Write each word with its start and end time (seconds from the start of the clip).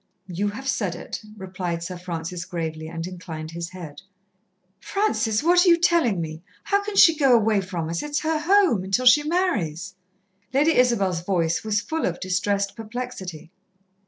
"You 0.25 0.47
have 0.47 0.67
said 0.67 0.95
it," 0.95 1.21
replied 1.37 1.83
Sir 1.83 1.95
Francis 1.95 2.43
gravely, 2.45 2.87
and 2.87 3.05
inclined 3.05 3.51
his 3.51 3.69
head. 3.69 4.01
"Francis, 4.79 5.43
what 5.43 5.63
are 5.63 5.69
you 5.69 5.77
tellin' 5.77 6.23
her? 6.25 6.41
How 6.63 6.83
can 6.83 6.95
she 6.95 7.15
go 7.15 7.35
away 7.35 7.61
from 7.61 7.87
us? 7.87 8.01
It's 8.01 8.21
her 8.21 8.39
home, 8.39 8.83
until 8.83 9.05
she 9.05 9.21
marries." 9.21 9.93
Lady 10.55 10.75
Isabel's 10.75 11.21
voice 11.21 11.63
was 11.63 11.81
full 11.81 12.07
of 12.07 12.19
distressed 12.19 12.75
perplexity. 12.75 13.51